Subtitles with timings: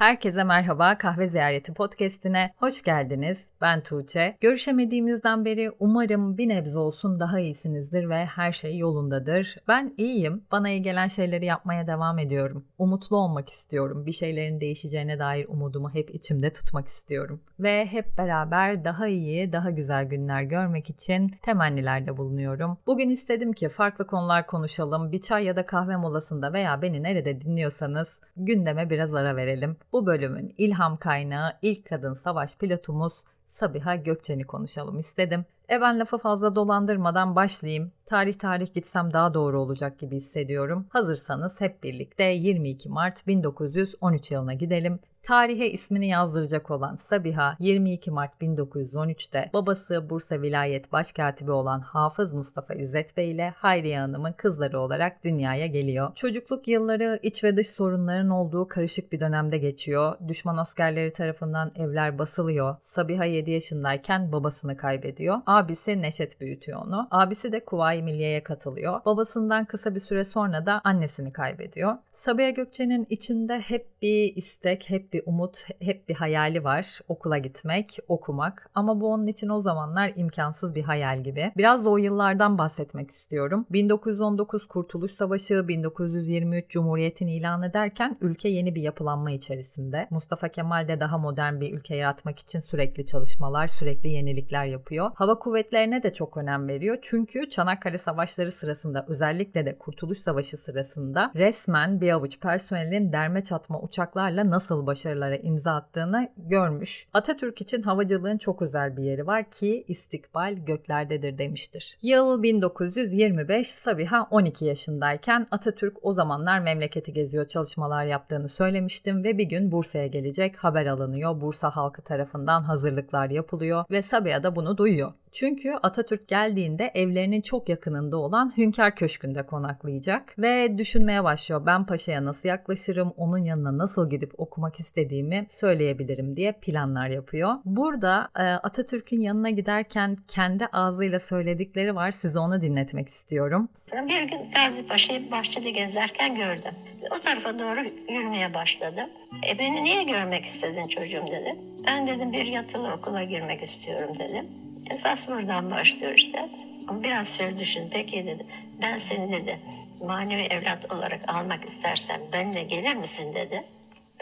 [0.00, 3.38] Herkese merhaba Kahve Ziyareti Podcast'ine hoş geldiniz.
[3.60, 4.36] Ben Tuğçe.
[4.40, 9.56] Görüşemediğimizden beri umarım bir nebze olsun daha iyisinizdir ve her şey yolundadır.
[9.68, 10.44] Ben iyiyim.
[10.52, 12.64] Bana iyi gelen şeyleri yapmaya devam ediyorum.
[12.78, 14.06] Umutlu olmak istiyorum.
[14.06, 17.40] Bir şeylerin değişeceğine dair umudumu hep içimde tutmak istiyorum.
[17.60, 22.78] Ve hep beraber daha iyi, daha güzel günler görmek için temennilerde bulunuyorum.
[22.86, 25.12] Bugün istedim ki farklı konular konuşalım.
[25.12, 29.76] Bir çay ya da kahve molasında veya beni nerede dinliyorsanız gündeme biraz ara verelim.
[29.92, 33.12] Bu bölümün ilham kaynağı ilk kadın savaş pilotumuz
[33.50, 35.44] Sabiha Gökçen'i konuşalım istedim.
[35.70, 37.92] E ben lafı fazla dolandırmadan başlayayım.
[38.06, 40.86] Tarih tarih gitsem daha doğru olacak gibi hissediyorum.
[40.90, 45.00] Hazırsanız hep birlikte 22 Mart 1913 yılına gidelim.
[45.22, 52.74] Tarihe ismini yazdıracak olan Sabiha 22 Mart 1913'te babası Bursa Vilayet Başkatibi olan Hafız Mustafa
[52.74, 56.14] İzzet Bey ile Hayriye Hanım'ın kızları olarak dünyaya geliyor.
[56.14, 60.16] Çocukluk yılları iç ve dış sorunların olduğu karışık bir dönemde geçiyor.
[60.28, 62.76] Düşman askerleri tarafından evler basılıyor.
[62.82, 65.38] Sabiha 7 yaşındayken babasını kaybediyor.
[65.46, 67.08] Abisi Neşet büyütüyor onu.
[67.10, 69.04] Abisi de Kuvayi Milliye'ye katılıyor.
[69.04, 71.94] Babasından kısa bir süre sonra da annesini kaybediyor.
[72.12, 76.98] Sabiha Gökçe'nin içinde hep bir istek, hep bir umut, hep bir hayali var.
[77.08, 78.70] Okula gitmek, okumak.
[78.74, 81.52] Ama bu onun için o zamanlar imkansız bir hayal gibi.
[81.56, 83.66] Biraz da o yıllardan bahsetmek istiyorum.
[83.70, 90.06] 1919 Kurtuluş Savaşı, 1923 Cumhuriyet'in ilan ederken ülke yeni bir yapılanma içerisinde.
[90.10, 95.10] Mustafa Kemal de daha modern bir ülke yaratmak için sürekli çalışmalar, sürekli yenilikler yapıyor.
[95.14, 96.98] Hava kuvvetlerine de çok önem veriyor.
[97.02, 103.80] Çünkü Çanakkale Savaşları sırasında özellikle de Kurtuluş Savaşı sırasında resmen bir avuç personelin derme çatma
[103.80, 107.06] uçaklarla nasıl başarılara imza attığını görmüş.
[107.12, 111.98] Atatürk için havacılığın çok özel bir yeri var ki istikbal göklerdedir demiştir.
[112.02, 119.44] Yıl 1925 Sabiha 12 yaşındayken Atatürk o zamanlar memleketi geziyor çalışmalar yaptığını söylemiştim ve bir
[119.44, 121.40] gün Bursa'ya gelecek haber alınıyor.
[121.40, 125.12] Bursa halkı tarafından hazırlıklar yapılıyor ve Sabiha da bunu duyuyor.
[125.32, 131.66] Çünkü Atatürk geldiğinde evlerinin çok yakınında olan Hünkar Köşkü'nde konaklayacak ve düşünmeye başlıyor.
[131.66, 137.54] Ben paşaya nasıl yaklaşırım, onun yanına nasıl gidip okumak istediğimi söyleyebilirim diye planlar yapıyor.
[137.64, 142.10] Burada e, Atatürk'ün yanına giderken kendi ağzıyla söyledikleri var.
[142.10, 143.68] Size onu dinletmek istiyorum.
[143.92, 146.72] Bir gün Gazi Paşa'yı bahçede gezerken gördüm.
[147.16, 149.10] O tarafa doğru yürümeye başladım.
[149.50, 151.56] E beni niye görmek istedin çocuğum dedi.
[151.86, 154.69] Ben dedim bir yatılı okula girmek istiyorum dedim.
[154.90, 156.48] Esas buradan başlıyor işte.
[156.88, 157.88] Ama biraz şöyle düşün.
[157.92, 158.46] Peki dedi.
[158.82, 159.60] Ben seni dedi
[160.00, 163.64] manevi evlat olarak almak istersem benimle gelir misin dedi.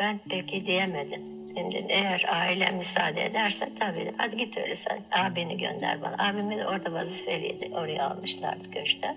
[0.00, 1.22] Ben peki diyemedim.
[1.56, 6.28] Şimdi eğer aile müsaade ederse tabii hadi git öyleyse abini gönder bana.
[6.28, 7.70] Abimi de orada vazifeliydi.
[7.74, 9.16] Oraya almışlardı köşte.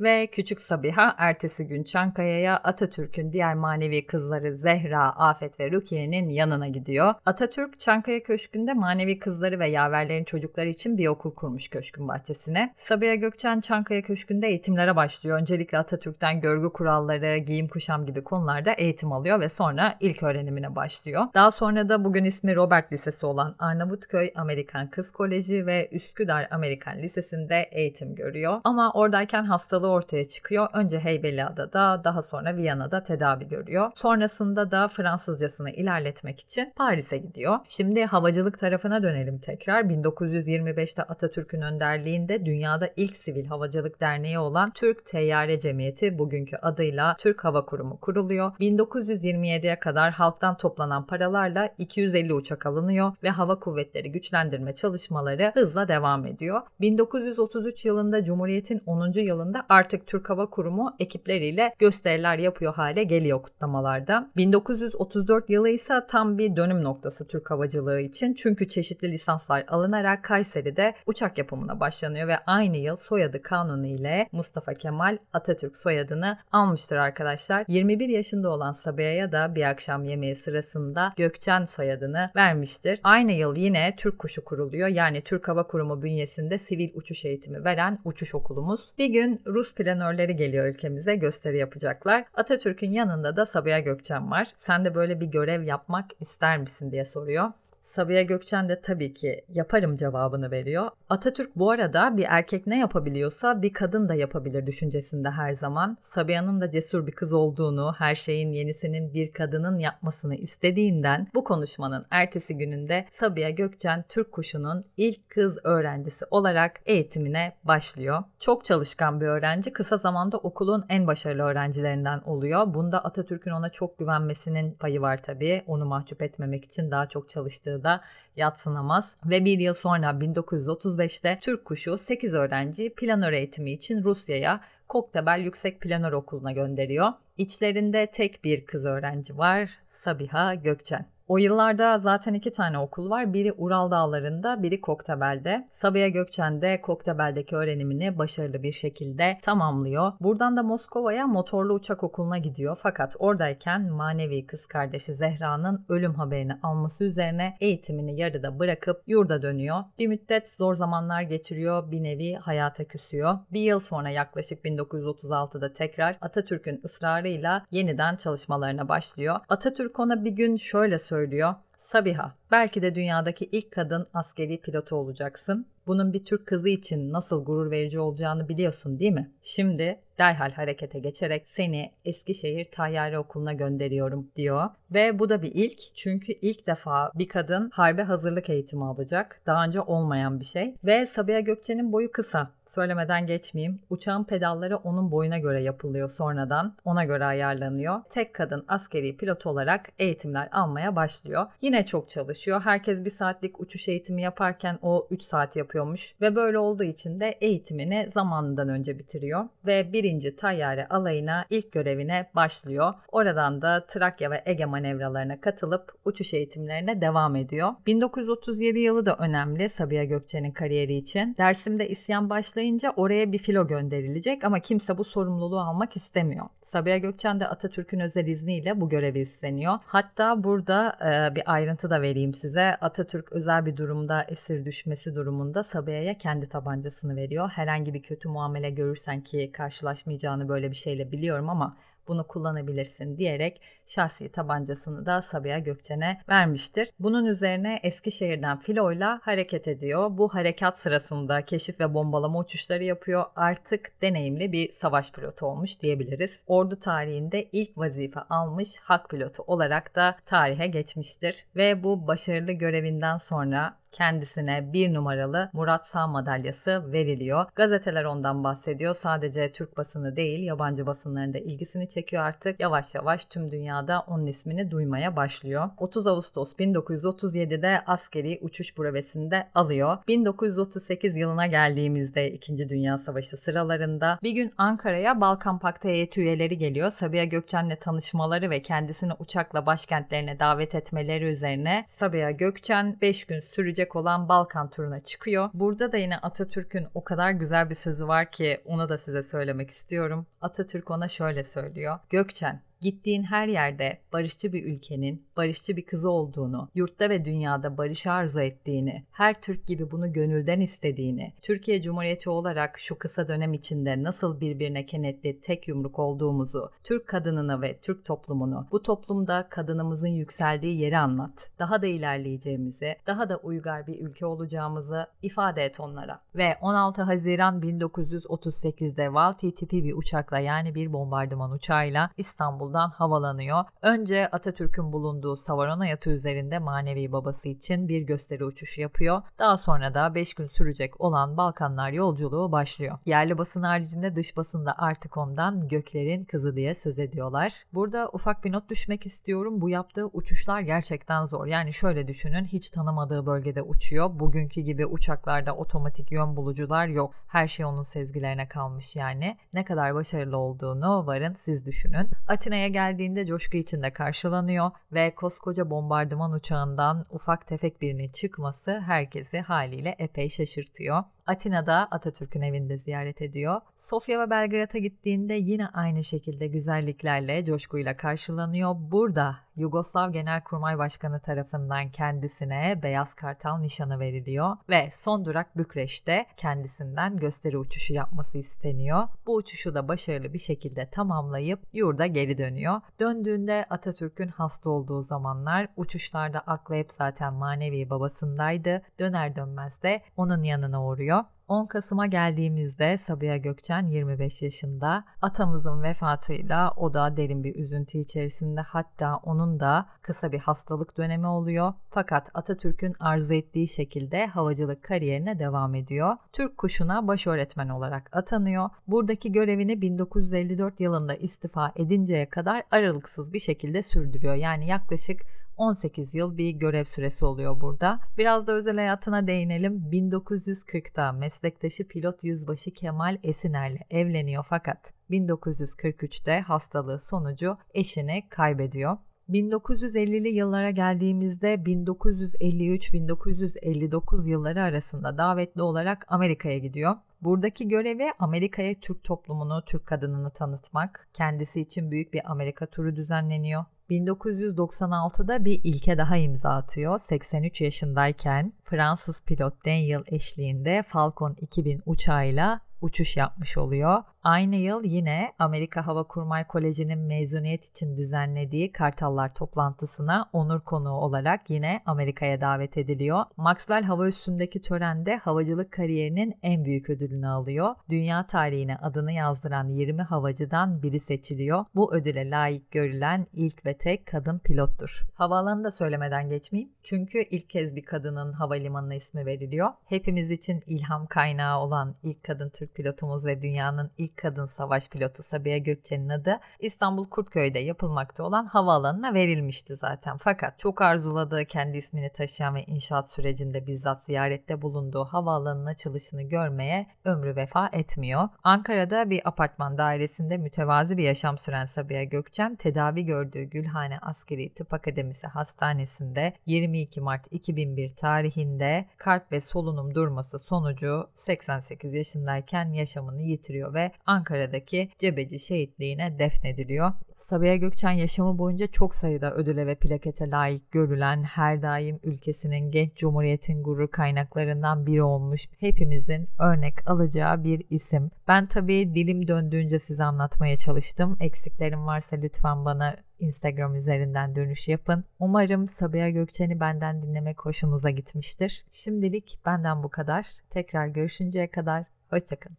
[0.00, 6.68] Ve küçük Sabiha ertesi gün Çankaya'ya Atatürk'ün diğer manevi kızları Zehra, Afet ve Rukiye'nin yanına
[6.68, 7.14] gidiyor.
[7.26, 12.74] Atatürk Çankaya Köşkü'nde manevi kızları ve yaverlerin çocukları için bir okul kurmuş köşkün bahçesine.
[12.76, 15.40] Sabiha Gökçen Çankaya Köşkü'nde eğitimlere başlıyor.
[15.40, 21.24] Öncelikle Atatürk'ten görgü kuralları, giyim kuşam gibi konularda eğitim alıyor ve sonra ilk öğrenimine başlıyor.
[21.34, 26.98] Daha sonra da bugün ismi Robert Lisesi olan Arnavutköy Amerikan Kız Koleji ve Üsküdar Amerikan
[26.98, 28.60] Lisesi'nde eğitim görüyor.
[28.64, 30.68] Ama oradayken hastalığı ortaya çıkıyor.
[30.74, 33.90] Önce Heybeliada'da daha sonra Viyana'da tedavi görüyor.
[33.96, 37.58] Sonrasında da Fransızcasını ilerletmek için Paris'e gidiyor.
[37.68, 39.82] Şimdi havacılık tarafına dönelim tekrar.
[39.82, 47.44] 1925'te Atatürk'ün önderliğinde dünyada ilk sivil havacılık derneği olan Türk Teyyare Cemiyeti bugünkü adıyla Türk
[47.44, 48.52] Hava Kurumu kuruluyor.
[48.60, 56.26] 1927'ye kadar halktan toplanan paralarla 250 uçak alınıyor ve hava kuvvetleri güçlendirme çalışmaları hızla devam
[56.26, 56.60] ediyor.
[56.80, 59.12] 1933 yılında Cumhuriyet'in 10.
[59.12, 64.30] yılında artık Türk Hava Kurumu ekipleriyle gösteriler yapıyor hale geliyor kutlamalarda.
[64.36, 68.34] 1934 yılı ise tam bir dönüm noktası Türk havacılığı için.
[68.34, 74.74] Çünkü çeşitli lisanslar alınarak Kayseri'de uçak yapımına başlanıyor ve aynı yıl soyadı kanunu ile Mustafa
[74.74, 77.64] Kemal Atatürk soyadını almıştır arkadaşlar.
[77.68, 83.00] 21 yaşında olan Sabiha'ya da bir akşam yemeği sırasında Gökçen soyadını vermiştir.
[83.04, 84.88] Aynı yıl yine Türk Kuşu kuruluyor.
[84.88, 88.80] Yani Türk Hava Kurumu bünyesinde sivil uçuş eğitimi veren uçuş okulumuz.
[88.98, 92.24] Bir gün Rus planörleri geliyor ülkemize gösteri yapacaklar.
[92.34, 94.48] Atatürk'ün yanında da Sabiha Gökçen var.
[94.58, 97.52] Sen de böyle bir görev yapmak ister misin diye soruyor.
[97.86, 100.90] Sabiha Gökçen de tabii ki yaparım cevabını veriyor.
[101.08, 105.98] Atatürk bu arada bir erkek ne yapabiliyorsa bir kadın da yapabilir düşüncesinde her zaman.
[106.04, 112.06] Sabiha'nın da cesur bir kız olduğunu, her şeyin yenisinin bir kadının yapmasını istediğinden bu konuşmanın
[112.10, 118.24] ertesi gününde Sabiha Gökçen Türk Kuşu'nun ilk kız öğrencisi olarak eğitimine başlıyor.
[118.40, 122.74] Çok çalışkan bir öğrenci, kısa zamanda okulun en başarılı öğrencilerinden oluyor.
[122.74, 125.62] Bunda Atatürk'ün ona çok güvenmesinin payı var tabii.
[125.66, 128.00] Onu mahcup etmemek için daha çok çalıştığı da
[128.36, 129.10] yatsınamaz.
[129.24, 135.80] Ve bir yıl sonra 1935'te Türk Kuşu 8 öğrenci planör eğitimi için Rusya'ya Koktebel Yüksek
[135.80, 137.12] Planör Okulu'na gönderiyor.
[137.38, 141.06] İçlerinde tek bir kız öğrenci var, Sabiha Gökçen.
[141.28, 143.32] O yıllarda zaten iki tane okul var.
[143.32, 145.68] Biri Ural Dağları'nda, biri Koktebel'de.
[145.72, 150.12] Sabiha Gökçen de Koktebel'deki öğrenimini başarılı bir şekilde tamamlıyor.
[150.20, 152.78] Buradan da Moskova'ya motorlu uçak okuluna gidiyor.
[152.82, 159.84] Fakat oradayken manevi kız kardeşi Zehra'nın ölüm haberini alması üzerine eğitimini yarıda bırakıp yurda dönüyor.
[159.98, 161.90] Bir müddet zor zamanlar geçiriyor.
[161.90, 163.38] Bir nevi hayata küsüyor.
[163.52, 169.40] Bir yıl sonra yaklaşık 1936'da tekrar Atatürk'ün ısrarıyla yeniden çalışmalarına başlıyor.
[169.48, 171.54] Atatürk ona bir gün şöyle söylüyor söylüyor.
[171.80, 175.66] Sabiha, belki de dünyadaki ilk kadın askeri pilotu olacaksın.
[175.86, 179.32] Bunun bir Türk kızı için nasıl gurur verici olacağını biliyorsun değil mi?
[179.42, 184.70] Şimdi derhal harekete geçerek seni Eskişehir Tayyare Okulu'na gönderiyorum diyor.
[184.90, 189.40] Ve bu da bir ilk çünkü ilk defa bir kadın harbe hazırlık eğitimi alacak.
[189.46, 190.74] Daha önce olmayan bir şey.
[190.84, 192.50] Ve Sabiha Gökçen'in boyu kısa.
[192.66, 193.80] Söylemeden geçmeyeyim.
[193.90, 196.76] Uçağın pedalları onun boyuna göre yapılıyor sonradan.
[196.84, 198.00] Ona göre ayarlanıyor.
[198.10, 201.46] Tek kadın askeri pilot olarak eğitimler almaya başlıyor.
[201.62, 202.60] Yine çok çalışıyor.
[202.60, 206.14] Herkes bir saatlik uçuş eğitimi yaparken o 3 saat yapıyormuş.
[206.20, 209.44] Ve böyle olduğu için de eğitimini zamanından önce bitiriyor.
[209.66, 212.94] Ve birinci tayyare alayına ilk görevine başlıyor.
[213.12, 217.72] Oradan da Trakya ve Ege manevralarına katılıp uçuş eğitimlerine devam ediyor.
[217.86, 221.34] 1937 yılı da önemli Sabiha Gökçen'in kariyeri için.
[221.38, 226.46] Dersimde isyan başlayınca oraya bir filo gönderilecek ama kimse bu sorumluluğu almak istemiyor.
[226.60, 229.78] Sabiha Gökçen de Atatürk'ün özel izniyle bu görevi üstleniyor.
[229.86, 232.74] Hatta burada e, bir ayrıntı da vereyim size.
[232.80, 237.48] Atatürk özel bir durumda esir düşmesi durumunda Sabiha'ya kendi tabancasını veriyor.
[237.48, 239.50] Herhangi bir kötü muamele görürsen ki
[239.96, 241.76] karşılaşmayacağını böyle bir şeyle biliyorum ama
[242.08, 246.88] bunu kullanabilirsin diyerek şahsi tabancasını da Sabiha Gökçen'e vermiştir.
[246.98, 250.10] Bunun üzerine Eskişehir'den filoyla hareket ediyor.
[250.10, 253.24] Bu harekat sırasında keşif ve bombalama uçuşları yapıyor.
[253.36, 256.40] Artık deneyimli bir savaş pilotu olmuş diyebiliriz.
[256.46, 261.44] Ordu tarihinde ilk vazife almış hak pilotu olarak da tarihe geçmiştir.
[261.56, 267.46] Ve bu başarılı görevinden sonra kendisine bir numaralı Murat Sağ madalyası veriliyor.
[267.54, 268.94] Gazeteler ondan bahsediyor.
[268.94, 272.60] Sadece Türk basını değil yabancı basınların da ilgisini çekiyor artık.
[272.60, 275.70] Yavaş yavaş tüm dünyada onun ismini duymaya başlıyor.
[275.78, 279.98] 30 Ağustos 1937'de askeri uçuş brevetinde alıyor.
[280.08, 282.68] 1938 yılına geldiğimizde 2.
[282.68, 286.90] Dünya Savaşı sıralarında bir gün Ankara'ya Balkan Paktı heyeti üyeleri geliyor.
[286.90, 293.85] Sabiha Gökçen'le tanışmaları ve kendisini uçakla başkentlerine davet etmeleri üzerine Sabiha Gökçen 5 gün sürecek
[293.86, 295.50] gelecek olan Balkan turuna çıkıyor.
[295.54, 299.70] Burada da yine Atatürk'ün o kadar güzel bir sözü var ki onu da size söylemek
[299.70, 300.26] istiyorum.
[300.40, 301.98] Atatürk ona şöyle söylüyor.
[302.10, 308.06] Gökçen Gittiğin her yerde barışçı bir ülkenin barışçı bir kızı olduğunu, yurtta ve dünyada barış
[308.06, 314.02] arzu ettiğini, her Türk gibi bunu gönülden istediğini, Türkiye Cumhuriyeti olarak şu kısa dönem içinde
[314.02, 320.80] nasıl birbirine kenetli tek yumruk olduğumuzu, Türk kadınını ve Türk toplumunu, bu toplumda kadınımızın yükseldiği
[320.80, 321.50] yeri anlat.
[321.58, 326.20] Daha da ilerleyeceğimizi, daha da uygar bir ülke olacağımızı ifade et onlara.
[326.34, 333.64] Ve 16 Haziran 1938'de Val TTP bir uçakla yani bir bombardıman uçağıyla İstanbul'da İstanbul'dan havalanıyor.
[333.82, 339.22] Önce Atatürk'ün bulunduğu Savarona yatı üzerinde manevi babası için bir gösteri uçuşu yapıyor.
[339.38, 342.98] Daha sonra da 5 gün sürecek olan Balkanlar yolculuğu başlıyor.
[343.06, 347.52] Yerli basın haricinde dış basında artık ondan göklerin kızı diye söz ediyorlar.
[347.72, 349.60] Burada ufak bir not düşmek istiyorum.
[349.60, 351.46] Bu yaptığı uçuşlar gerçekten zor.
[351.46, 354.10] Yani şöyle düşünün hiç tanımadığı bölgede uçuyor.
[354.20, 357.14] Bugünkü gibi uçaklarda otomatik yön bulucular yok.
[357.28, 359.36] Her şey onun sezgilerine kalmış yani.
[359.52, 362.08] Ne kadar başarılı olduğunu varın siz düşünün.
[362.28, 369.40] Atina'ya Atina'ya geldiğinde coşku içinde karşılanıyor ve koskoca bombardıman uçağından ufak tefek birinin çıkması herkesi
[369.40, 371.04] haliyle epey şaşırtıyor.
[371.26, 373.60] Atina'da Atatürk'ün evinde ziyaret ediyor.
[373.76, 378.74] Sofya ve Belgrad'a gittiğinde yine aynı şekilde güzelliklerle, coşkuyla karşılanıyor.
[378.78, 387.16] Burada Yugoslav Genelkurmay Başkanı tarafından kendisine Beyaz Kartal nişanı veriliyor ve son durak Bükreş'te kendisinden
[387.16, 389.08] gösteri uçuşu yapması isteniyor.
[389.26, 392.80] Bu uçuşu da başarılı bir şekilde tamamlayıp yurda geri dönüyor.
[393.00, 398.82] Döndüğünde Atatürk'ün hasta olduğu zamanlar uçuşlarda aklı hep zaten manevi babasındaydı.
[398.98, 401.24] Döner dönmez de onun yanına uğruyor.
[401.48, 405.04] 10 Kasım'a geldiğimizde Sabiha Gökçen 25 yaşında.
[405.22, 411.26] Atamızın vefatıyla o da derin bir üzüntü içerisinde hatta onun da kısa bir hastalık dönemi
[411.26, 411.72] oluyor.
[411.90, 416.16] Fakat Atatürk'ün arzu ettiği şekilde havacılık kariyerine devam ediyor.
[416.32, 418.70] Türk kuşuna baş öğretmen olarak atanıyor.
[418.86, 424.34] Buradaki görevini 1954 yılında istifa edinceye kadar aralıksız bir şekilde sürdürüyor.
[424.34, 425.20] Yani yaklaşık
[425.56, 428.00] 18 yıl bir görev süresi oluyor burada.
[428.18, 429.88] Biraz da özel hayatına değinelim.
[429.92, 438.96] 1940'ta meslektaşı pilot yüzbaşı Kemal Esiner'le evleniyor fakat 1943'te hastalığı sonucu eşini kaybediyor.
[439.28, 446.96] 1950'li yıllara geldiğimizde 1953-1959 yılları arasında davetli olarak Amerika'ya gidiyor.
[447.22, 451.08] Buradaki görevi Amerika'ya Türk toplumunu, Türk kadınını tanıtmak.
[451.14, 453.64] Kendisi için büyük bir Amerika turu düzenleniyor.
[453.90, 456.98] 1996'da bir ilke daha imza atıyor.
[456.98, 464.02] 83 yaşındayken Fransız pilot Daniel eşliğinde Falcon 2000 uçağıyla uçuş yapmış oluyor.
[464.26, 471.50] Aynı yıl yine Amerika Hava Kurmay Koleji'nin mezuniyet için düzenlediği Kartallar toplantısına onur konuğu olarak
[471.50, 473.24] yine Amerika'ya davet ediliyor.
[473.36, 477.74] Maxwell hava üstündeki törende havacılık kariyerinin en büyük ödülünü alıyor.
[477.90, 481.64] Dünya tarihine adını yazdıran 20 havacıdan biri seçiliyor.
[481.74, 485.02] Bu ödüle layık görülen ilk ve tek kadın pilottur.
[485.14, 486.72] Havaalanını da söylemeden geçmeyeyim.
[486.82, 489.68] Çünkü ilk kez bir kadının havalimanına ismi veriliyor.
[489.84, 495.58] Hepimiz için ilham kaynağı olan ilk kadın Türk pilotumuz ve dünyanın kadın savaş pilotu Sabiha
[495.58, 500.16] Gökçen'in adı İstanbul Kurtköy'de yapılmakta olan havaalanına verilmişti zaten.
[500.16, 506.86] Fakat çok arzuladığı kendi ismini taşıyan ve inşaat sürecinde bizzat ziyarette bulunduğu havaalanının açılışını görmeye
[507.04, 508.28] ömrü vefa etmiyor.
[508.44, 514.74] Ankara'da bir apartman dairesinde mütevazi bir yaşam süren Sabiha Gökçen tedavi gördüğü Gülhane Askeri Tıp
[514.74, 523.74] Akademisi Hastanesi'nde 22 Mart 2001 tarihinde kalp ve solunum durması sonucu 88 yaşındayken yaşamını yitiriyor
[523.74, 526.92] ve Ankara'daki Cebeci şehitliğine defnediliyor.
[527.16, 532.94] Sabiha Gökçen yaşamı boyunca çok sayıda ödüle ve plakete layık görülen, her daim ülkesinin genç
[532.94, 538.10] cumhuriyetin gurur kaynaklarından biri olmuş, hepimizin örnek alacağı bir isim.
[538.28, 541.16] Ben tabii dilim döndüğünce size anlatmaya çalıştım.
[541.20, 545.04] Eksiklerim varsa lütfen bana Instagram üzerinden dönüş yapın.
[545.18, 548.64] Umarım Sabiha Gökçen'i benden dinlemek hoşunuza gitmiştir.
[548.72, 550.26] Şimdilik benden bu kadar.
[550.50, 552.56] Tekrar görüşünceye kadar hoşçakalın.